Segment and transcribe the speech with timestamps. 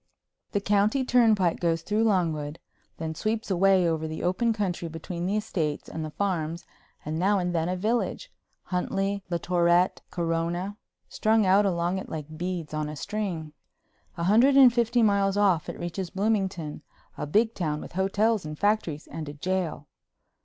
[0.53, 2.57] The county turnpike goes through Longwood, and
[3.09, 6.65] then sweeps away over the open country between the estates and the farms
[7.05, 12.95] and now and then a village—Huntley, Latourette, Corona—strung out along it like beads on a
[12.95, 13.53] string.
[14.17, 16.81] A hundred and fifty miles off it reaches Bloomington,
[17.15, 19.85] a big town with hotels and factories and a jail.